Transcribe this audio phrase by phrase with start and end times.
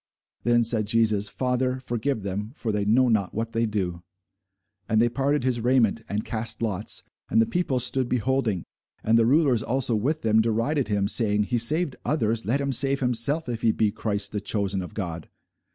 [0.41, 4.01] Then said Jesus, Father, forgive them; for they know not what they do.
[4.89, 7.03] And they parted his raiment, and cast lots.
[7.29, 8.63] And the people stood beholding.
[9.03, 12.99] And the rulers also with them derided him, saying, He saved others; let him save
[12.99, 15.29] himself, if he be Christ, the chosen of God.